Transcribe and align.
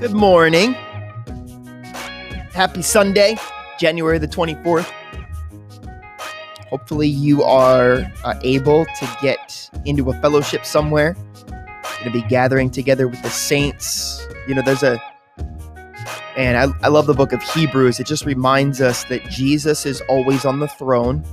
Good 0.00 0.12
morning. 0.12 0.72
Happy 2.52 2.82
Sunday, 2.82 3.36
January 3.78 4.18
the 4.18 4.26
24th. 4.26 4.90
Hopefully, 6.68 7.06
you 7.06 7.44
are 7.44 8.10
uh, 8.24 8.34
able 8.42 8.84
to 8.84 9.18
get 9.20 9.70
into 9.84 10.10
a 10.10 10.14
fellowship 10.20 10.64
somewhere. 10.64 11.14
Going 11.44 12.04
to 12.04 12.10
be 12.10 12.22
gathering 12.22 12.70
together 12.70 13.06
with 13.06 13.22
the 13.22 13.30
saints. 13.30 14.26
You 14.48 14.56
know, 14.56 14.62
there's 14.62 14.82
a, 14.82 15.00
and 16.36 16.56
I, 16.56 16.66
I 16.82 16.88
love 16.88 17.06
the 17.06 17.14
book 17.14 17.32
of 17.32 17.42
Hebrews. 17.42 18.00
It 18.00 18.06
just 18.06 18.26
reminds 18.26 18.80
us 18.80 19.04
that 19.04 19.22
Jesus 19.30 19.86
is 19.86 20.02
always 20.08 20.44
on 20.44 20.58
the 20.58 20.68
throne. 20.68 21.24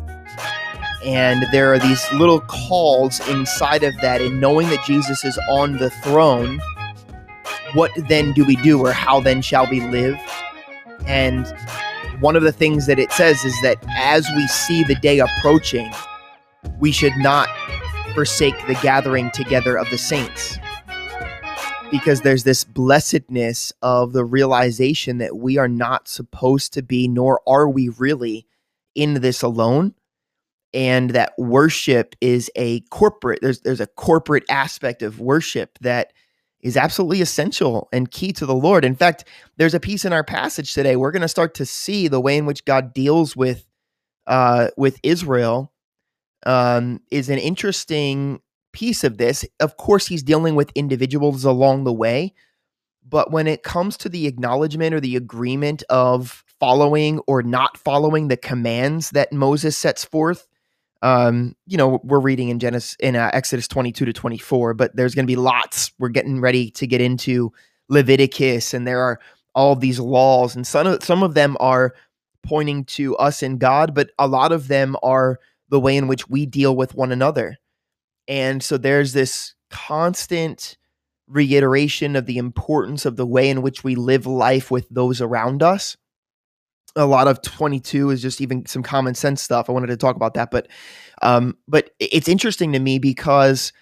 And 1.05 1.45
there 1.51 1.73
are 1.73 1.79
these 1.79 2.05
little 2.13 2.41
calls 2.41 3.25
inside 3.29 3.83
of 3.83 3.95
that. 4.01 4.21
And 4.21 4.41
knowing 4.41 4.69
that 4.69 4.83
Jesus 4.85 5.23
is 5.23 5.39
on 5.49 5.77
the 5.77 5.89
throne, 5.89 6.59
what 7.73 7.91
then 8.07 8.33
do 8.33 8.43
we 8.43 8.55
do 8.57 8.79
or 8.79 8.91
how 8.91 9.19
then 9.19 9.41
shall 9.41 9.67
we 9.69 9.81
live? 9.87 10.17
And 11.07 11.47
one 12.19 12.35
of 12.35 12.43
the 12.43 12.51
things 12.51 12.85
that 12.87 12.99
it 12.99 13.11
says 13.11 13.45
is 13.45 13.55
that 13.61 13.77
as 13.97 14.27
we 14.35 14.47
see 14.47 14.83
the 14.83 14.95
day 14.95 15.19
approaching, 15.19 15.91
we 16.79 16.91
should 16.91 17.15
not 17.17 17.47
forsake 18.13 18.55
the 18.67 18.77
gathering 18.81 19.31
together 19.31 19.77
of 19.77 19.89
the 19.89 19.97
saints. 19.97 20.57
Because 21.91 22.21
there's 22.21 22.43
this 22.43 22.63
blessedness 22.63 23.71
of 23.81 24.13
the 24.13 24.25
realization 24.25 25.17
that 25.19 25.37
we 25.37 25.57
are 25.57 25.67
not 25.67 26.07
supposed 26.07 26.73
to 26.73 26.81
be, 26.81 27.07
nor 27.07 27.41
are 27.47 27.69
we 27.69 27.89
really 27.89 28.45
in 28.93 29.15
this 29.21 29.41
alone. 29.41 29.95
And 30.73 31.11
that 31.11 31.33
worship 31.37 32.15
is 32.21 32.51
a 32.55 32.81
corporate, 32.91 33.39
there's 33.41 33.61
there's 33.61 33.79
a 33.79 33.87
corporate 33.87 34.43
aspect 34.49 35.01
of 35.01 35.19
worship 35.19 35.79
that 35.81 36.13
is 36.61 36.77
absolutely 36.77 37.21
essential 37.21 37.87
and 37.93 38.11
key 38.11 38.33
to 38.33 38.45
the 38.45 38.55
Lord. 38.55 38.83
In 38.83 38.95
fact, 38.95 39.23
there's 39.57 39.73
a 39.73 39.79
piece 39.79 40.05
in 40.05 40.13
our 40.13 40.23
passage 40.23 40.73
today. 40.73 40.95
We're 40.95 41.11
going 41.11 41.21
to 41.21 41.27
start 41.27 41.53
to 41.55 41.65
see 41.65 42.07
the 42.07 42.19
way 42.19 42.37
in 42.37 42.45
which 42.45 42.65
God 42.65 42.93
deals 42.93 43.35
with 43.35 43.65
uh, 44.27 44.69
with 44.77 44.99
Israel. 45.03 45.71
Um, 46.45 47.01
is 47.11 47.29
an 47.29 47.39
interesting 47.39 48.39
piece 48.71 49.03
of 49.03 49.17
this. 49.17 49.43
Of 49.59 49.75
course, 49.75 50.07
he's 50.07 50.23
dealing 50.23 50.55
with 50.55 50.71
individuals 50.73 51.43
along 51.43 51.83
the 51.83 51.91
way, 51.91 52.33
but 53.07 53.31
when 53.31 53.47
it 53.47 53.63
comes 53.63 53.97
to 53.97 54.09
the 54.09 54.27
acknowledgement 54.27 54.93
or 54.93 55.01
the 55.01 55.15
agreement 55.15 55.83
of 55.89 56.43
following 56.59 57.19
or 57.27 57.41
not 57.41 57.77
following 57.77 58.27
the 58.27 58.37
commands 58.37 59.09
that 59.11 59.33
Moses 59.33 59.75
sets 59.77 60.05
forth, 60.05 60.47
um, 61.01 61.55
you 61.65 61.77
know, 61.77 62.01
we're 62.03 62.19
reading 62.19 62.49
in 62.49 62.59
Genesis 62.59 62.95
in 62.99 63.15
uh, 63.15 63.31
Exodus 63.33 63.67
22 63.67 64.05
to 64.05 64.13
24, 64.13 64.73
but 64.73 64.95
there's 64.95 65.15
going 65.15 65.25
to 65.25 65.31
be 65.31 65.35
lots. 65.35 65.91
We're 65.99 66.09
getting 66.09 66.41
ready 66.41 66.71
to 66.71 66.87
get 66.87 67.01
into 67.01 67.51
Leviticus, 67.87 68.73
and 68.73 68.85
there 68.85 69.01
are 69.01 69.19
all 69.55 69.75
these 69.75 69.99
laws, 69.99 70.55
and 70.55 70.67
some 70.67 70.87
of, 70.87 71.03
some 71.03 71.23
of 71.23 71.33
them 71.33 71.57
are 71.59 71.93
pointing 72.43 72.85
to 72.85 73.15
us 73.17 73.43
and 73.43 73.59
God, 73.59 73.93
but 73.93 74.11
a 74.17 74.27
lot 74.27 74.51
of 74.51 74.67
them 74.67 74.95
are 75.03 75.39
the 75.69 75.79
way 75.79 75.95
in 75.95 76.07
which 76.07 76.29
we 76.29 76.45
deal 76.45 76.75
with 76.75 76.95
one 76.95 77.11
another. 77.11 77.57
And 78.27 78.63
so 78.63 78.77
there's 78.77 79.13
this 79.13 79.55
constant 79.69 80.77
reiteration 81.27 82.15
of 82.15 82.25
the 82.25 82.37
importance 82.37 83.05
of 83.05 83.15
the 83.15 83.25
way 83.25 83.49
in 83.49 83.61
which 83.61 83.83
we 83.83 83.95
live 83.95 84.25
life 84.25 84.71
with 84.71 84.87
those 84.89 85.21
around 85.21 85.61
us 85.61 85.95
a 86.95 87.05
lot 87.05 87.27
of 87.27 87.41
22 87.41 88.09
is 88.09 88.21
just 88.21 88.41
even 88.41 88.65
some 88.65 88.83
common 88.83 89.15
sense 89.15 89.41
stuff. 89.41 89.69
I 89.69 89.73
wanted 89.73 89.87
to 89.87 89.97
talk 89.97 90.15
about 90.15 90.33
that, 90.35 90.51
but 90.51 90.67
um, 91.21 91.57
but 91.67 91.91
it's 91.99 92.27
interesting 92.27 92.73
to 92.73 92.79
me 92.79 92.99
because 92.99 93.73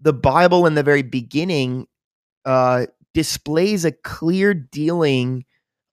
the 0.00 0.12
Bible 0.12 0.66
in 0.66 0.74
the 0.74 0.82
very 0.82 1.02
beginning 1.02 1.86
uh, 2.44 2.86
displays 3.14 3.84
a 3.84 3.92
clear 3.92 4.54
dealing 4.54 5.44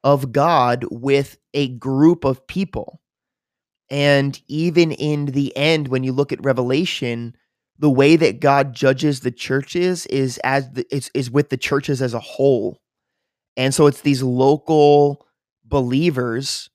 of 0.04 0.32
God 0.32 0.86
with 0.90 1.38
a 1.54 1.70
group 1.70 2.26
of 2.26 2.46
people. 2.48 3.00
And 3.90 4.42
even 4.48 4.92
in 4.92 5.26
the 5.28 5.56
end, 5.56 5.90
when 5.90 6.04
you 6.04 6.12
look 6.12 6.32
at 6.32 6.44
Revelation, 6.44 7.36
the 7.78 7.90
way 7.90 8.16
that 8.16 8.40
God 8.40 8.74
judges 8.74 9.20
the 9.20 9.32
churches 9.32 10.06
is 10.08 10.38
as 10.40 10.70
the, 10.72 10.86
is, 10.96 11.12
is 11.14 11.30
with 11.30 11.50
the 11.50 11.58
churches 11.58 12.02
as 12.02 12.14
a 12.14 12.20
whole. 12.20 12.80
And 13.58 13.74
so 13.74 13.88
it's 13.88 14.02
these 14.02 14.24
local 14.24 15.26
believers 15.72 16.70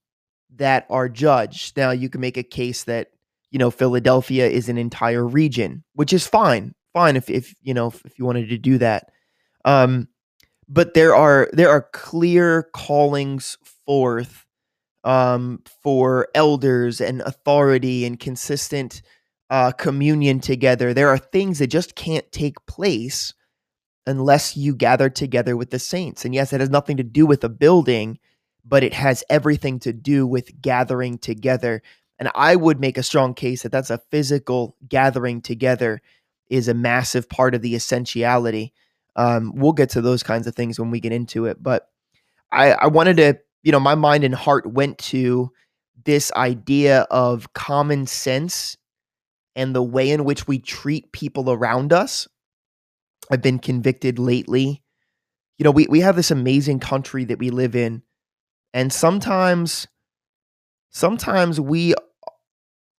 that 0.56 0.86
are 0.90 1.08
judged. 1.08 1.76
Now, 1.76 1.92
you 1.92 2.08
can 2.08 2.20
make 2.20 2.36
a 2.36 2.42
case 2.42 2.82
that, 2.84 3.10
you 3.52 3.60
know, 3.60 3.70
Philadelphia 3.70 4.48
is 4.48 4.68
an 4.68 4.78
entire 4.78 5.24
region, 5.24 5.84
which 5.94 6.12
is 6.12 6.26
fine. 6.26 6.74
Fine 6.92 7.16
if, 7.16 7.30
if 7.30 7.54
you 7.62 7.74
know, 7.74 7.88
if, 7.88 8.04
if 8.04 8.18
you 8.18 8.24
wanted 8.24 8.48
to 8.48 8.58
do 8.58 8.78
that. 8.78 9.10
Um, 9.64 10.08
but 10.68 10.94
there 10.94 11.14
are 11.14 11.48
there 11.52 11.70
are 11.70 11.88
clear 11.92 12.64
callings 12.74 13.56
forth 13.86 14.44
um, 15.04 15.62
for 15.82 16.28
elders 16.34 17.00
and 17.00 17.20
authority 17.20 18.04
and 18.04 18.18
consistent 18.18 19.02
uh, 19.50 19.70
communion 19.72 20.40
together. 20.40 20.92
There 20.92 21.08
are 21.08 21.18
things 21.18 21.60
that 21.60 21.68
just 21.68 21.94
can't 21.94 22.30
take 22.32 22.64
place 22.66 23.32
unless 24.06 24.56
you 24.56 24.74
gather 24.74 25.08
together 25.08 25.56
with 25.56 25.70
the 25.70 25.78
saints. 25.78 26.24
And 26.24 26.34
yes, 26.34 26.52
it 26.52 26.60
has 26.60 26.70
nothing 26.70 26.96
to 26.96 27.04
do 27.04 27.26
with 27.26 27.44
a 27.44 27.48
building 27.48 28.18
but 28.68 28.82
it 28.82 28.94
has 28.94 29.22
everything 29.30 29.78
to 29.80 29.92
do 29.92 30.26
with 30.26 30.60
gathering 30.60 31.18
together. 31.18 31.82
And 32.18 32.30
I 32.34 32.56
would 32.56 32.80
make 32.80 32.98
a 32.98 33.02
strong 33.02 33.34
case 33.34 33.62
that 33.62 33.72
that's 33.72 33.90
a 33.90 34.00
physical 34.10 34.76
gathering 34.88 35.40
together 35.40 36.00
is 36.48 36.68
a 36.68 36.74
massive 36.74 37.28
part 37.28 37.54
of 37.54 37.62
the 37.62 37.74
essentiality. 37.74 38.72
Um, 39.14 39.52
we'll 39.54 39.72
get 39.72 39.90
to 39.90 40.00
those 40.00 40.22
kinds 40.22 40.46
of 40.46 40.54
things 40.54 40.78
when 40.78 40.90
we 40.90 41.00
get 41.00 41.12
into 41.12 41.46
it. 41.46 41.62
But 41.62 41.88
I, 42.50 42.72
I 42.72 42.86
wanted 42.86 43.16
to, 43.18 43.38
you 43.62 43.72
know, 43.72 43.80
my 43.80 43.94
mind 43.94 44.24
and 44.24 44.34
heart 44.34 44.66
went 44.66 44.98
to 44.98 45.50
this 46.04 46.32
idea 46.32 47.02
of 47.10 47.52
common 47.52 48.06
sense 48.06 48.76
and 49.54 49.74
the 49.74 49.82
way 49.82 50.10
in 50.10 50.24
which 50.24 50.46
we 50.46 50.58
treat 50.58 51.12
people 51.12 51.50
around 51.50 51.92
us. 51.92 52.28
I've 53.30 53.42
been 53.42 53.58
convicted 53.58 54.18
lately. 54.18 54.82
You 55.58 55.64
know, 55.64 55.70
we, 55.70 55.86
we 55.88 56.00
have 56.00 56.16
this 56.16 56.30
amazing 56.30 56.80
country 56.80 57.24
that 57.24 57.38
we 57.38 57.50
live 57.50 57.74
in 57.74 58.02
and 58.76 58.92
sometimes, 58.92 59.88
sometimes 60.90 61.58
we, 61.58 61.94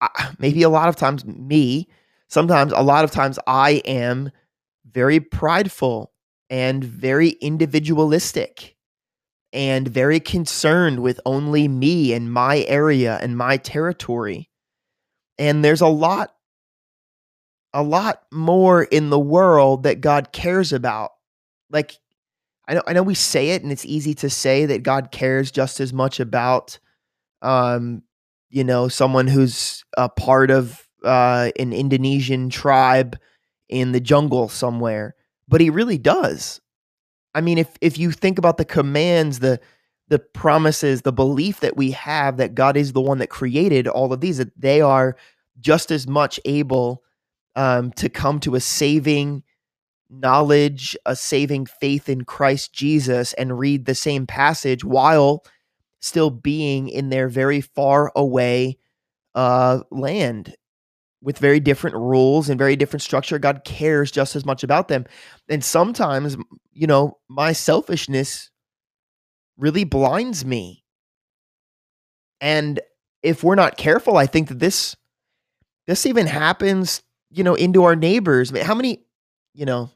uh, 0.02 0.32
maybe 0.40 0.64
a 0.64 0.70
lot 0.70 0.90
of 0.90 0.96
times 0.96 1.24
me, 1.24 1.88
sometimes 2.28 2.74
a 2.74 2.82
lot 2.82 3.04
of 3.04 3.12
times 3.12 3.38
I 3.46 3.84
am 3.86 4.32
very 4.92 5.20
prideful 5.20 6.12
and 6.50 6.84
very 6.84 7.30
individualistic 7.42 8.76
and 9.54 9.88
very 9.88 10.20
concerned 10.20 11.02
with 11.04 11.20
only 11.28 11.68
me 11.68 12.12
and 12.12 12.34
my 12.34 12.66
area 12.68 13.20
and 13.22 13.38
my 13.38 13.58
territory. 13.58 14.50
And 15.38 15.64
there's 15.64 15.82
a 15.82 15.88
lot 15.88 16.32
a 17.72 17.84
lot 17.84 18.24
more 18.32 18.82
in 18.82 19.12
the 19.12 19.20
world 19.20 19.84
that 19.84 20.02
God 20.02 20.32
cares 20.32 20.74
about. 20.74 21.12
Like 21.70 22.00
I 22.68 22.74
know 22.74 22.82
I 22.88 22.94
know 22.94 23.04
we 23.04 23.16
say 23.16 23.52
it 23.52 23.64
and 23.64 23.72
it's 23.72 23.86
easy 23.86 24.14
to 24.16 24.30
say 24.30 24.66
that 24.66 24.84
God 24.84 25.12
cares 25.12 25.52
just 25.52 25.80
as 25.80 25.94
much 25.94 26.20
about 26.20 26.80
um 27.42 28.04
you 28.50 28.64
know 28.64 28.88
someone 28.88 29.28
who's 29.28 29.84
a 29.98 30.10
part 30.10 30.52
of 30.52 30.88
uh 31.04 31.52
an 31.60 31.74
Indonesian 31.74 32.50
tribe 32.50 33.18
in 33.70 33.92
the 33.92 34.00
jungle 34.00 34.50
somewhere 34.50 35.16
but 35.48 35.62
he 35.62 35.70
really 35.70 35.98
does. 35.98 36.60
I 37.34 37.42
mean 37.42 37.58
if 37.58 37.78
if 37.82 37.98
you 37.98 38.12
think 38.12 38.38
about 38.38 38.58
the 38.58 38.66
commands 38.66 39.40
the 39.40 39.60
the 40.10 40.20
promises 40.20 41.02
the 41.02 41.14
belief 41.14 41.60
that 41.62 41.78
we 41.78 41.92
have 41.92 42.38
that 42.38 42.56
God 42.56 42.78
is 42.78 42.94
the 42.94 43.02
one 43.02 43.20
that 43.20 43.30
created 43.30 43.88
all 43.88 44.12
of 44.12 44.22
these 44.22 44.38
that 44.38 44.60
they 44.60 44.82
are 44.82 45.16
just 45.60 45.92
as 45.92 46.08
much 46.08 46.40
able 46.46 47.04
um 47.56 47.92
to 47.94 48.10
come 48.10 48.40
to 48.42 48.56
a 48.56 48.60
saving 48.60 49.44
knowledge, 50.10 50.96
a 51.06 51.16
saving 51.16 51.66
faith 51.66 52.10
in 52.10 52.24
Christ 52.24 52.74
Jesus, 52.74 53.34
and 53.34 53.60
read 53.60 53.86
the 53.86 53.96
same 53.96 54.26
passage 54.28 54.84
while 54.84 55.44
still 56.02 56.30
being 56.30 56.88
in 56.90 57.10
their 57.10 57.28
very 57.28 57.62
far 57.62 58.12
away 58.16 58.78
uh, 59.36 59.82
land 59.92 60.56
with 61.22 61.40
very 61.40 61.60
different 61.60 61.96
rules 61.96 62.50
and 62.50 62.60
very 62.60 62.76
different 62.76 63.02
structure. 63.02 63.40
God 63.40 63.64
cares 63.66 64.12
just 64.12 64.36
as 64.36 64.46
much 64.46 64.64
about 64.64 64.88
them. 64.88 65.06
And 65.50 65.64
sometimes, 65.64 66.38
you 66.72 66.88
know, 66.88 67.18
my 67.28 67.54
selfishness 67.54 68.52
really 69.58 69.84
blinds 69.84 70.46
me. 70.46 70.84
And 72.40 72.80
if 73.24 73.44
we're 73.44 73.56
not 73.56 73.78
careful, 73.78 74.18
I 74.18 74.28
think 74.28 74.50
that 74.50 74.60
this 74.60 74.96
this 75.88 76.06
even 76.06 76.28
happens, 76.28 77.02
you 77.32 77.44
know, 77.44 77.56
into 77.56 77.84
our 77.84 77.96
neighbors. 77.96 78.56
How 78.62 78.76
many, 78.76 79.06
you 79.54 79.66
know, 79.66 79.90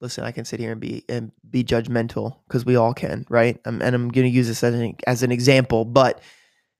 listen, 0.00 0.24
I 0.24 0.32
can 0.32 0.44
sit 0.44 0.60
here 0.60 0.72
and 0.72 0.80
be 0.80 1.04
and 1.08 1.32
be 1.48 1.64
judgmental 1.64 2.36
because 2.46 2.64
we 2.64 2.76
all 2.76 2.94
can, 2.94 3.26
right? 3.28 3.60
Um, 3.64 3.82
and 3.82 3.94
I'm 3.94 4.08
going 4.08 4.26
to 4.26 4.32
use 4.32 4.48
this 4.48 4.64
as 4.64 4.74
an 4.74 4.96
as 5.06 5.22
an 5.22 5.32
example, 5.32 5.84
but 5.84 6.20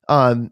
um, 0.08 0.50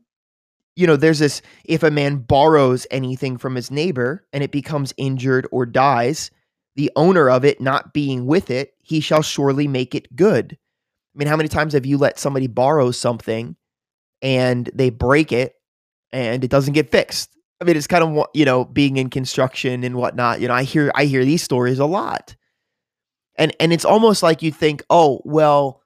you 0.77 0.87
know, 0.87 0.97
there's 0.97 1.19
this: 1.19 1.43
if 1.65 1.83
a 1.83 1.91
man 1.91 2.19
borrows 2.19 2.87
anything 2.91 3.39
from 3.39 3.55
his 3.55 3.71
neighbor 3.71 4.25
and 4.33 4.45
it 4.45 4.53
becomes 4.53 4.95
injured 4.97 5.49
or 5.51 5.67
dies, 5.67 6.31
the 6.77 6.91
owner 6.95 7.29
of 7.29 7.45
it 7.45 7.61
not 7.61 7.93
being 7.93 8.27
with 8.27 8.51
it, 8.51 8.75
he 8.81 9.01
shall 9.01 9.23
surely 9.23 9.67
make 9.67 9.95
it 9.95 10.15
good. 10.15 10.57
I 10.57 11.19
mean, 11.19 11.29
how 11.29 11.37
many 11.37 11.49
times 11.49 11.73
have 11.73 11.87
you 11.87 11.99
let 11.99 12.19
somebody 12.19 12.47
borrow 12.47 12.93
something 12.93 13.57
and 14.23 14.71
they 14.73 14.91
break 14.91 15.33
it 15.33 15.55
and 16.13 16.45
it 16.45 16.51
doesn't 16.51 16.75
get 16.75 16.93
fixed? 16.93 17.37
I 17.61 17.65
mean, 17.65 17.77
it's 17.77 17.89
kind 17.89 18.05
of 18.05 18.27
you 18.35 18.45
know 18.45 18.65
being 18.65 18.99
in 18.99 19.11
construction 19.11 19.83
and 19.83 19.97
whatnot. 19.97 20.41
You 20.41 20.49
know, 20.49 20.55
I 20.55 20.63
hear 20.63 20.93
I 20.95 21.07
hear 21.07 21.25
these 21.25 21.43
stories 21.43 21.81
a 21.81 21.87
lot, 21.87 22.37
and 23.39 23.55
and 23.61 23.73
it's 23.73 23.85
almost 23.85 24.23
like 24.23 24.43
you 24.43 24.53
think, 24.53 24.85
oh 24.91 25.21
well, 25.25 25.83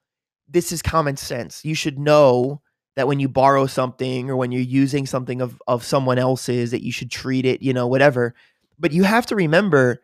this 0.48 0.72
is 0.72 0.82
common 0.82 1.16
sense. 1.16 1.64
You 1.64 1.74
should 1.74 1.98
know 1.98 2.60
that 2.96 3.06
when 3.06 3.20
you 3.20 3.28
borrow 3.28 3.66
something 3.66 4.28
or 4.28 4.36
when 4.36 4.52
you're 4.52 4.62
using 4.62 5.06
something 5.06 5.40
of 5.40 5.60
of 5.68 5.84
someone 5.84 6.18
else's, 6.18 6.72
that 6.72 6.82
you 6.82 6.90
should 6.92 7.10
treat 7.10 7.44
it, 7.44 7.62
you 7.62 7.72
know, 7.72 7.86
whatever. 7.86 8.34
But 8.78 8.92
you 8.92 9.04
have 9.04 9.26
to 9.26 9.36
remember 9.36 10.02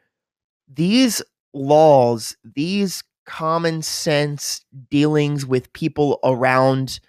these 0.72 1.22
laws, 1.54 2.36
these 2.44 3.02
common 3.26 3.82
sense 3.82 4.64
dealings 4.90 5.44
with 5.44 5.72
people 5.72 6.18
around 6.24 7.00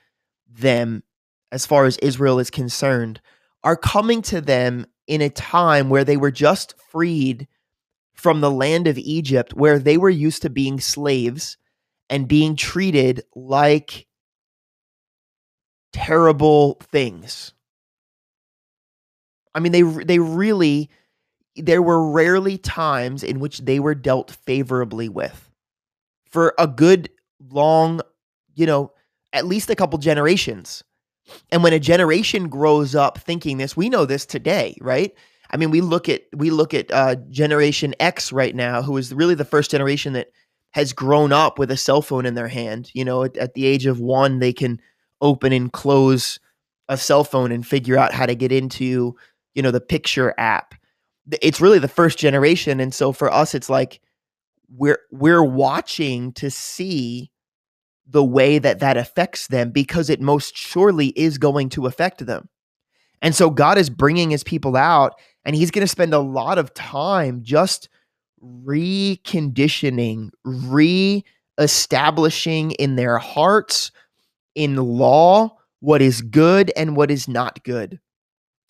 them, 0.49 1.03
as 1.51 1.65
far 1.65 1.85
as 1.85 1.97
Israel 1.97 2.39
is 2.39 2.49
concerned, 2.49 3.21
are 3.63 3.77
coming 3.77 4.21
to 4.23 4.41
them 4.41 4.85
in 5.07 5.21
a 5.21 5.29
time 5.29 5.89
where 5.89 6.03
they 6.03 6.17
were 6.17 6.31
just 6.31 6.75
freed 6.91 7.47
from 8.19 8.41
the 8.41 8.51
land 8.51 8.85
of 8.87 8.97
Egypt, 8.97 9.53
where 9.53 9.79
they 9.79 9.97
were 9.97 10.09
used 10.09 10.41
to 10.41 10.49
being 10.49 10.79
slaves 10.79 11.57
and 12.09 12.27
being 12.27 12.55
treated 12.55 13.23
like 13.33 14.07
terrible 15.93 16.77
things. 16.91 17.53
I 19.55 19.59
mean, 19.59 19.71
they 19.71 19.81
they 19.81 20.19
really 20.19 20.89
there 21.55 21.81
were 21.81 22.11
rarely 22.11 22.57
times 22.57 23.23
in 23.23 23.39
which 23.39 23.59
they 23.59 23.79
were 23.79 23.95
dealt 23.95 24.31
favorably 24.45 25.07
with 25.09 25.49
for 26.29 26.53
a 26.59 26.67
good 26.67 27.09
long, 27.49 28.01
you 28.53 28.65
know, 28.65 28.91
at 29.33 29.45
least 29.45 29.69
a 29.69 29.75
couple 29.75 29.97
generations. 29.97 30.83
And 31.51 31.63
when 31.63 31.73
a 31.73 31.79
generation 31.79 32.49
grows 32.49 32.95
up 32.95 33.17
thinking 33.17 33.57
this, 33.57 33.77
we 33.77 33.89
know 33.89 34.05
this 34.05 34.25
today, 34.25 34.77
right? 34.81 35.13
I 35.51 35.57
mean, 35.57 35.71
we 35.71 35.81
look 35.81 36.09
at 36.09 36.23
we 36.33 36.49
look 36.51 36.73
at 36.73 36.91
uh, 36.91 37.15
Generation 37.29 37.95
X 37.99 38.31
right 38.31 38.55
now, 38.55 38.81
who 38.81 38.97
is 38.97 39.13
really 39.13 39.35
the 39.35 39.45
first 39.45 39.71
generation 39.71 40.13
that 40.13 40.31
has 40.71 40.93
grown 40.93 41.31
up 41.31 41.57
with 41.57 41.71
a 41.71 41.77
cell 41.77 42.01
phone 42.01 42.25
in 42.25 42.35
their 42.35 42.47
hand. 42.47 42.91
You 42.93 43.03
know, 43.03 43.23
at, 43.23 43.35
at 43.37 43.53
the 43.55 43.65
age 43.65 43.85
of 43.85 43.99
one, 43.99 44.39
they 44.39 44.53
can 44.53 44.79
open 45.21 45.51
and 45.51 45.71
close 45.71 46.39
a 46.87 46.97
cell 46.97 47.23
phone 47.23 47.51
and 47.51 47.65
figure 47.65 47.97
out 47.97 48.13
how 48.13 48.25
to 48.25 48.35
get 48.35 48.51
into, 48.51 49.15
you 49.53 49.61
know, 49.61 49.71
the 49.71 49.81
picture 49.81 50.33
app. 50.37 50.75
It's 51.41 51.61
really 51.61 51.79
the 51.79 51.87
first 51.87 52.17
generation, 52.17 52.79
and 52.79 52.93
so 52.93 53.11
for 53.11 53.31
us, 53.31 53.55
it's 53.55 53.69
like 53.69 54.01
we're 54.75 54.99
we're 55.11 55.43
watching 55.43 56.31
to 56.33 56.51
see 56.51 57.31
the 58.07 58.23
way 58.23 58.59
that 58.59 58.79
that 58.79 58.97
affects 58.97 59.47
them 59.47 59.71
because 59.71 60.09
it 60.09 60.21
most 60.21 60.57
surely 60.57 61.07
is 61.09 61.37
going 61.37 61.69
to 61.69 61.85
affect 61.85 62.25
them. 62.25 62.49
And 63.21 63.35
so 63.35 63.49
God 63.49 63.77
is 63.77 63.89
bringing 63.89 64.29
his 64.29 64.43
people 64.43 64.77
out 64.77 65.15
and 65.43 65.55
he's 65.55 65.71
going 65.71 65.83
to 65.83 65.87
spend 65.87 66.13
a 66.13 66.19
lot 66.19 66.57
of 66.57 66.73
time 66.73 67.41
just 67.43 67.89
reconditioning, 68.43 70.29
re-establishing 70.43 72.71
in 72.71 72.95
their 72.95 73.17
hearts 73.17 73.91
in 74.55 74.75
law 74.75 75.55
what 75.81 76.01
is 76.01 76.21
good 76.21 76.71
and 76.75 76.95
what 76.95 77.11
is 77.11 77.27
not 77.27 77.63
good. 77.63 77.99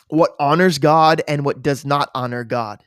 What 0.08 0.32
honors 0.40 0.78
God 0.78 1.22
and 1.28 1.44
what 1.44 1.62
does 1.62 1.84
not 1.84 2.10
honor 2.14 2.44
God. 2.44 2.82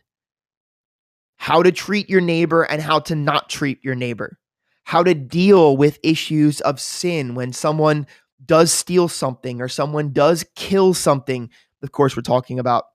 How 1.38 1.64
to 1.64 1.72
treat 1.72 2.10
your 2.10 2.22
neighbor 2.22 2.64
and 2.64 2.82
how 2.82 3.00
to 3.02 3.16
not 3.16 3.50
treat 3.50 3.84
your 3.84 3.96
neighbor 3.96 4.40
how 4.84 5.04
to 5.04 5.14
deal 5.14 5.78
with 5.78 6.00
issues 6.04 6.62
of 6.62 6.80
sin 6.80 7.36
when 7.36 7.54
someone 7.54 8.06
does 8.46 8.72
steal 8.72 9.08
something 9.08 9.62
or 9.62 9.68
someone 9.68 10.12
does 10.12 10.46
kill 10.56 10.94
something. 10.94 11.50
Of 11.82 11.92
course, 11.92 12.16
we're 12.16 12.22
talking 12.22 12.60
about 12.60 12.86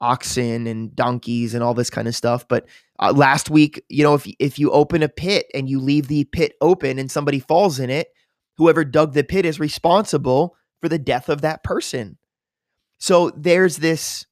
oxen 0.00 0.66
and 0.66 0.94
donkeys 0.94 1.54
and 1.54 1.62
all 1.62 1.74
this 1.74 1.90
kind 1.90 2.08
of 2.08 2.16
stuff. 2.16 2.46
But 2.48 2.66
uh, 2.98 3.12
last 3.12 3.50
week, 3.50 3.84
you 3.88 4.02
know, 4.02 4.14
if 4.14 4.26
if 4.38 4.58
you 4.58 4.70
open 4.70 5.02
a 5.02 5.08
pit 5.08 5.46
and 5.54 5.68
you 5.68 5.80
leave 5.80 6.08
the 6.08 6.24
pit 6.24 6.54
open 6.60 6.98
and 6.98 7.10
somebody 7.10 7.38
falls 7.38 7.78
in 7.78 7.90
it, 7.90 8.08
whoever 8.56 8.84
dug 8.84 9.12
the 9.14 9.24
pit 9.24 9.44
is 9.44 9.60
responsible 9.60 10.56
for 10.80 10.88
the 10.88 10.98
death 10.98 11.28
of 11.28 11.42
that 11.42 11.62
person. 11.62 12.18
So 12.98 13.30
there's 13.30 13.78
this 13.78 14.26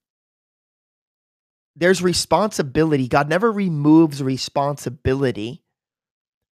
there's 1.76 2.02
responsibility. 2.02 3.08
God 3.08 3.28
never 3.28 3.50
removes 3.50 4.22
responsibility 4.22 5.62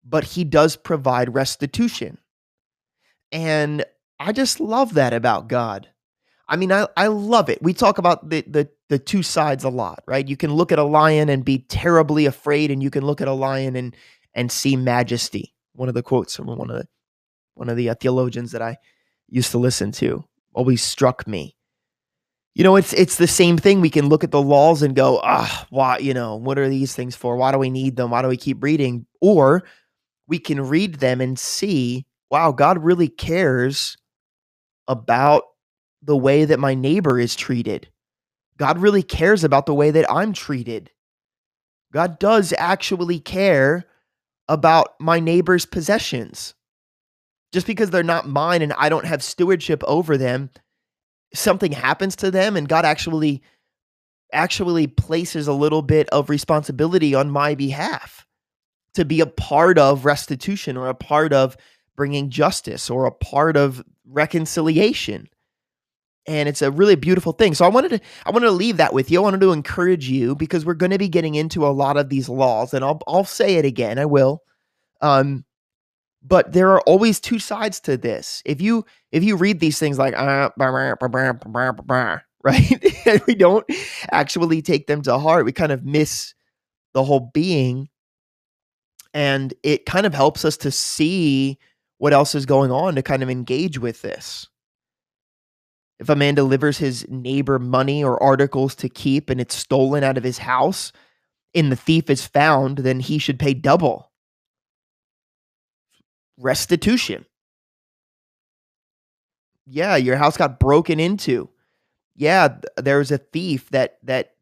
but 0.08 0.24
he 0.24 0.44
does 0.44 0.76
provide 0.76 1.34
restitution. 1.34 2.18
And 3.30 3.84
I 4.20 4.32
just 4.32 4.60
love 4.60 4.94
that 4.94 5.12
about 5.12 5.48
God. 5.48 5.88
I 6.48 6.56
mean, 6.56 6.72
I, 6.72 6.88
I 6.96 7.08
love 7.08 7.48
it. 7.48 7.62
We 7.62 7.74
talk 7.74 7.98
about 7.98 8.30
the, 8.30 8.42
the 8.48 8.68
the 8.88 8.98
two 8.98 9.22
sides 9.22 9.64
a 9.64 9.68
lot, 9.68 10.02
right? 10.06 10.26
You 10.26 10.36
can 10.36 10.54
look 10.54 10.72
at 10.72 10.78
a 10.78 10.84
lion 10.84 11.28
and 11.28 11.44
be 11.44 11.58
terribly 11.68 12.24
afraid, 12.24 12.70
and 12.70 12.82
you 12.82 12.90
can 12.90 13.04
look 13.04 13.20
at 13.20 13.28
a 13.28 13.32
lion 13.32 13.76
and 13.76 13.94
and 14.34 14.50
see 14.50 14.76
majesty. 14.76 15.54
One 15.74 15.88
of 15.88 15.94
the 15.94 16.02
quotes 16.02 16.36
from 16.36 16.46
one 16.46 16.70
of 16.70 16.76
the 16.76 16.88
one 17.54 17.68
of 17.68 17.76
the 17.76 17.90
uh, 17.90 17.94
theologians 17.94 18.52
that 18.52 18.62
I 18.62 18.78
used 19.28 19.50
to 19.50 19.58
listen 19.58 19.92
to 19.92 20.24
always 20.54 20.82
struck 20.82 21.26
me. 21.26 21.54
You 22.54 22.64
know, 22.64 22.76
it's 22.76 22.94
it's 22.94 23.16
the 23.16 23.26
same 23.26 23.58
thing. 23.58 23.80
We 23.80 23.90
can 23.90 24.08
look 24.08 24.24
at 24.24 24.30
the 24.30 24.42
laws 24.42 24.82
and 24.82 24.96
go, 24.96 25.20
ah, 25.22 25.66
why? 25.70 25.98
You 25.98 26.14
know, 26.14 26.36
what 26.36 26.58
are 26.58 26.68
these 26.68 26.94
things 26.94 27.14
for? 27.14 27.36
Why 27.36 27.52
do 27.52 27.58
we 27.58 27.70
need 27.70 27.96
them? 27.96 28.10
Why 28.10 28.22
do 28.22 28.28
we 28.28 28.36
keep 28.38 28.62
reading? 28.62 29.06
Or 29.20 29.64
we 30.26 30.38
can 30.38 30.60
read 30.62 30.96
them 30.96 31.20
and 31.20 31.38
see, 31.38 32.06
wow, 32.30 32.52
God 32.52 32.82
really 32.82 33.08
cares 33.08 33.96
about 34.88 35.44
the 36.02 36.16
way 36.16 36.44
that 36.44 36.58
my 36.58 36.74
neighbor 36.74 37.18
is 37.18 37.36
treated. 37.36 37.88
God 38.56 38.78
really 38.78 39.02
cares 39.02 39.44
about 39.44 39.66
the 39.66 39.74
way 39.74 39.90
that 39.90 40.10
I'm 40.10 40.32
treated. 40.32 40.90
God 41.92 42.18
does 42.18 42.52
actually 42.58 43.20
care 43.20 43.86
about 44.48 44.94
my 45.00 45.20
neighbor's 45.20 45.66
possessions. 45.66 46.54
Just 47.52 47.66
because 47.66 47.90
they're 47.90 48.02
not 48.02 48.28
mine 48.28 48.62
and 48.62 48.72
I 48.74 48.88
don't 48.88 49.06
have 49.06 49.22
stewardship 49.22 49.82
over 49.84 50.18
them, 50.18 50.50
something 51.34 51.72
happens 51.72 52.16
to 52.16 52.30
them 52.30 52.56
and 52.56 52.68
God 52.68 52.84
actually 52.84 53.42
actually 54.32 54.86
places 54.86 55.48
a 55.48 55.52
little 55.54 55.80
bit 55.80 56.08
of 56.10 56.28
responsibility 56.28 57.14
on 57.14 57.30
my 57.30 57.54
behalf 57.54 58.26
to 58.94 59.04
be 59.04 59.20
a 59.20 59.26
part 59.26 59.78
of 59.78 60.04
restitution 60.04 60.76
or 60.76 60.88
a 60.88 60.94
part 60.94 61.32
of 61.32 61.56
bringing 61.98 62.30
justice 62.30 62.88
or 62.88 63.06
a 63.06 63.12
part 63.12 63.56
of 63.56 63.84
reconciliation 64.06 65.28
and 66.28 66.48
it's 66.48 66.62
a 66.62 66.70
really 66.70 66.94
beautiful 66.94 67.32
thing. 67.32 67.54
So 67.54 67.64
I 67.64 67.68
wanted 67.68 67.88
to 67.88 68.00
I 68.26 68.30
wanted 68.30 68.46
to 68.46 68.52
leave 68.52 68.76
that 68.76 68.92
with 68.92 69.10
you. 69.10 69.18
I 69.18 69.22
wanted 69.22 69.40
to 69.40 69.50
encourage 69.52 70.08
you 70.08 70.36
because 70.36 70.64
we're 70.64 70.74
going 70.74 70.92
to 70.92 70.98
be 70.98 71.08
getting 71.08 71.34
into 71.34 71.66
a 71.66 71.72
lot 71.72 71.96
of 71.96 72.10
these 72.10 72.28
laws, 72.28 72.74
and 72.74 72.84
I'll 72.84 73.00
I'll 73.08 73.24
say 73.24 73.56
it 73.56 73.64
again. 73.64 73.98
I 73.98 74.04
will. 74.04 74.42
Um, 75.00 75.46
but 76.22 76.52
there 76.52 76.70
are 76.72 76.82
always 76.82 77.18
two 77.18 77.38
sides 77.38 77.80
to 77.80 77.96
this. 77.96 78.42
If 78.44 78.60
you 78.60 78.84
if 79.10 79.24
you 79.24 79.36
read 79.36 79.58
these 79.58 79.78
things 79.78 79.98
like 79.98 80.14
uh, 80.14 80.50
right, 80.58 80.86
and 83.06 83.22
we 83.26 83.34
don't 83.34 83.66
actually 84.12 84.60
take 84.60 84.86
them 84.86 85.00
to 85.02 85.18
heart, 85.18 85.46
we 85.46 85.52
kind 85.52 85.72
of 85.72 85.82
miss 85.84 86.34
the 86.92 87.02
whole 87.02 87.30
being 87.32 87.88
and 89.14 89.54
it 89.62 89.86
kind 89.86 90.06
of 90.06 90.14
helps 90.14 90.44
us 90.44 90.56
to 90.58 90.70
see 90.70 91.58
what 91.98 92.12
else 92.12 92.34
is 92.34 92.46
going 92.46 92.70
on 92.70 92.94
to 92.94 93.02
kind 93.02 93.22
of 93.22 93.30
engage 93.30 93.78
with 93.78 94.02
this. 94.02 94.48
If 95.98 96.08
a 96.08 96.16
man 96.16 96.34
delivers 96.34 96.78
his 96.78 97.06
neighbor 97.08 97.58
money 97.58 98.04
or 98.04 98.22
articles 98.22 98.74
to 98.76 98.88
keep 98.88 99.30
and 99.30 99.40
it's 99.40 99.56
stolen 99.56 100.04
out 100.04 100.16
of 100.16 100.24
his 100.24 100.38
house 100.38 100.92
and 101.54 101.72
the 101.72 101.76
thief 101.76 102.08
is 102.08 102.26
found, 102.26 102.78
then 102.78 103.00
he 103.00 103.18
should 103.18 103.38
pay 103.38 103.52
double. 103.52 104.12
Restitution. 106.38 107.26
Yeah, 109.66 109.96
your 109.96 110.16
house 110.16 110.36
got 110.36 110.60
broken 110.60 111.00
into. 111.00 111.50
Yeah, 112.14 112.58
there 112.76 112.98
was 112.98 113.10
a 113.10 113.18
thief 113.18 113.68
that 113.70 113.98
that 114.04 114.34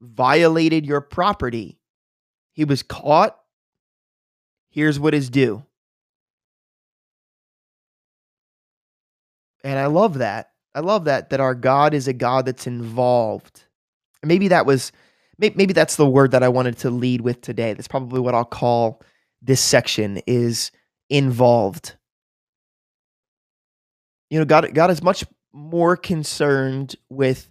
violated 0.00 0.86
your 0.86 1.00
property. 1.00 1.78
He 2.52 2.64
was 2.64 2.82
caught 2.82 3.38
here's 4.70 4.98
what 4.98 5.14
is 5.14 5.30
due. 5.30 5.64
And 9.64 9.78
I 9.78 9.86
love 9.86 10.18
that. 10.18 10.50
I 10.74 10.80
love 10.80 11.04
that 11.04 11.30
that 11.30 11.40
our 11.40 11.54
God 11.54 11.94
is 11.94 12.08
a 12.08 12.12
God 12.12 12.46
that's 12.46 12.66
involved. 12.66 13.64
maybe 14.24 14.48
that 14.48 14.66
was 14.66 14.92
maybe 15.38 15.72
that's 15.72 15.96
the 15.96 16.08
word 16.08 16.32
that 16.32 16.42
I 16.42 16.48
wanted 16.48 16.78
to 16.78 16.90
lead 16.90 17.22
with 17.22 17.40
today. 17.40 17.74
That's 17.74 17.88
probably 17.88 18.20
what 18.20 18.34
I'll 18.34 18.44
call 18.44 19.02
this 19.42 19.60
section 19.60 20.20
is 20.26 20.70
involved. 21.10 21.96
You 24.30 24.38
know, 24.38 24.44
God 24.44 24.74
God 24.74 24.90
is 24.90 25.02
much 25.02 25.24
more 25.52 25.96
concerned 25.96 26.96
with 27.10 27.50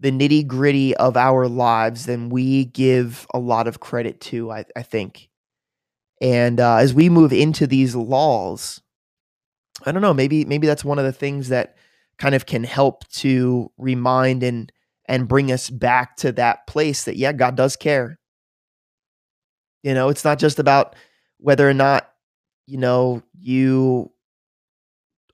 the 0.00 0.10
nitty 0.10 0.46
gritty 0.46 0.96
of 0.96 1.16
our 1.16 1.48
lives 1.48 2.06
than 2.06 2.28
we 2.30 2.66
give 2.66 3.26
a 3.32 3.38
lot 3.38 3.68
of 3.68 3.80
credit 3.80 4.20
to, 4.20 4.50
I, 4.50 4.64
I 4.76 4.82
think. 4.82 5.28
And 6.20 6.60
uh, 6.60 6.76
as 6.76 6.94
we 6.94 7.08
move 7.08 7.32
into 7.32 7.66
these 7.66 7.94
laws, 7.96 8.82
I 9.84 9.92
don't 9.92 10.02
know, 10.02 10.14
maybe 10.14 10.44
maybe 10.44 10.66
that's 10.66 10.84
one 10.84 10.98
of 10.98 11.04
the 11.04 11.12
things 11.12 11.48
that 11.48 11.76
kind 12.18 12.34
of 12.34 12.46
can 12.46 12.64
help 12.64 13.06
to 13.08 13.70
remind 13.76 14.42
and 14.42 14.72
and 15.08 15.28
bring 15.28 15.52
us 15.52 15.70
back 15.70 16.16
to 16.16 16.32
that 16.32 16.66
place 16.66 17.04
that 17.04 17.16
yeah, 17.16 17.32
God 17.32 17.56
does 17.56 17.76
care. 17.76 18.18
You 19.82 19.94
know, 19.94 20.08
it's 20.08 20.24
not 20.24 20.38
just 20.38 20.58
about 20.58 20.96
whether 21.38 21.68
or 21.68 21.74
not, 21.74 22.10
you 22.66 22.78
know, 22.78 23.22
you 23.38 24.10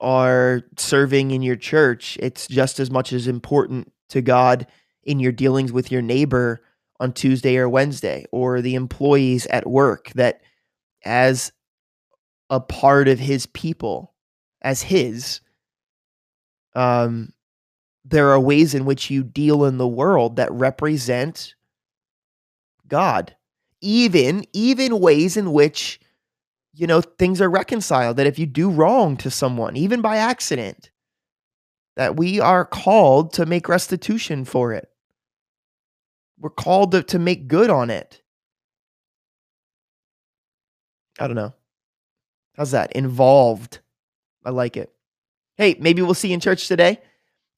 are 0.00 0.62
serving 0.76 1.30
in 1.30 1.42
your 1.42 1.56
church. 1.56 2.18
It's 2.20 2.46
just 2.48 2.80
as 2.80 2.90
much 2.90 3.12
as 3.12 3.28
important 3.28 3.92
to 4.10 4.20
God 4.20 4.66
in 5.04 5.20
your 5.20 5.32
dealings 5.32 5.72
with 5.72 5.90
your 5.90 6.02
neighbor 6.02 6.62
on 7.00 7.12
Tuesday 7.12 7.56
or 7.56 7.68
Wednesday 7.68 8.26
or 8.32 8.60
the 8.60 8.74
employees 8.74 9.46
at 9.46 9.66
work 9.66 10.10
that 10.14 10.40
as 11.04 11.52
a 12.50 12.60
part 12.60 13.08
of 13.08 13.18
his 13.18 13.46
people, 13.46 14.11
as 14.62 14.82
his, 14.82 15.40
um, 16.74 17.32
there 18.04 18.30
are 18.30 18.40
ways 18.40 18.74
in 18.74 18.84
which 18.84 19.10
you 19.10 19.22
deal 19.22 19.64
in 19.64 19.78
the 19.78 19.88
world 19.88 20.36
that 20.36 20.50
represent 20.52 21.54
God. 22.88 23.34
Even 23.80 24.44
even 24.52 25.00
ways 25.00 25.36
in 25.36 25.52
which 25.52 26.00
you 26.74 26.86
know 26.86 27.00
things 27.00 27.40
are 27.40 27.50
reconciled 27.50 28.16
that 28.16 28.28
if 28.28 28.38
you 28.38 28.46
do 28.46 28.70
wrong 28.70 29.16
to 29.16 29.30
someone 29.30 29.76
even 29.76 30.00
by 30.00 30.16
accident 30.16 30.92
that 31.96 32.16
we 32.16 32.40
are 32.40 32.64
called 32.64 33.32
to 33.34 33.46
make 33.46 33.68
restitution 33.68 34.44
for 34.44 34.72
it. 34.72 34.88
We're 36.38 36.50
called 36.50 36.92
to, 36.92 37.02
to 37.04 37.18
make 37.18 37.48
good 37.48 37.70
on 37.70 37.90
it. 37.90 38.22
I 41.20 41.26
don't 41.26 41.36
know. 41.36 41.52
How's 42.56 42.70
that? 42.70 42.92
Involved. 42.92 43.80
I 44.44 44.50
like 44.50 44.76
it. 44.76 44.92
Hey, 45.56 45.76
maybe 45.78 46.02
we'll 46.02 46.14
see 46.14 46.28
you 46.28 46.34
in 46.34 46.40
church 46.40 46.68
today. 46.68 47.00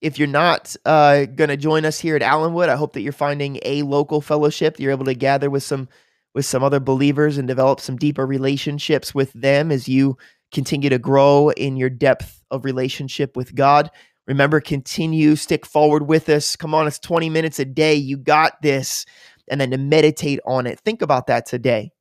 If 0.00 0.18
you're 0.18 0.28
not 0.28 0.74
uh, 0.84 1.24
going 1.24 1.48
to 1.48 1.56
join 1.56 1.84
us 1.84 1.98
here 1.98 2.16
at 2.16 2.22
Allenwood, 2.22 2.68
I 2.68 2.76
hope 2.76 2.92
that 2.92 3.00
you're 3.00 3.12
finding 3.12 3.58
a 3.62 3.82
local 3.82 4.20
fellowship. 4.20 4.78
You're 4.78 4.90
able 4.90 5.06
to 5.06 5.14
gather 5.14 5.48
with 5.48 5.62
some 5.62 5.88
with 6.34 6.44
some 6.44 6.64
other 6.64 6.80
believers 6.80 7.38
and 7.38 7.46
develop 7.46 7.80
some 7.80 7.96
deeper 7.96 8.26
relationships 8.26 9.14
with 9.14 9.32
them 9.34 9.70
as 9.70 9.88
you 9.88 10.18
continue 10.52 10.90
to 10.90 10.98
grow 10.98 11.50
in 11.50 11.76
your 11.76 11.88
depth 11.88 12.42
of 12.50 12.64
relationship 12.64 13.36
with 13.36 13.54
God. 13.54 13.90
Remember, 14.26 14.60
continue, 14.60 15.36
stick 15.36 15.64
forward 15.64 16.08
with 16.08 16.28
us. 16.28 16.56
Come 16.56 16.74
on, 16.74 16.86
it's 16.86 16.98
20 16.98 17.30
minutes 17.30 17.58
a 17.58 17.64
day. 17.64 17.94
You 17.94 18.16
got 18.16 18.60
this. 18.62 19.06
And 19.48 19.60
then 19.60 19.72
to 19.72 19.78
meditate 19.78 20.40
on 20.46 20.66
it. 20.66 20.80
Think 20.80 21.02
about 21.02 21.26
that 21.26 21.44
today. 21.44 21.92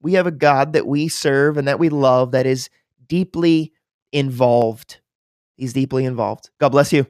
We 0.00 0.14
have 0.14 0.26
a 0.26 0.32
God 0.32 0.72
that 0.72 0.86
we 0.86 1.08
serve 1.08 1.58
and 1.58 1.68
that 1.68 1.78
we 1.78 1.90
love 1.90 2.32
that 2.32 2.46
is 2.46 2.70
deeply 3.06 3.74
involved. 4.12 5.00
He's 5.56 5.72
deeply 5.72 6.04
involved. 6.04 6.50
God 6.60 6.70
bless 6.70 6.92
you. 6.92 7.06